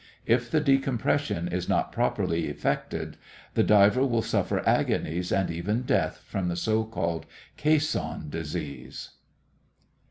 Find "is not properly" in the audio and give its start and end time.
1.49-2.47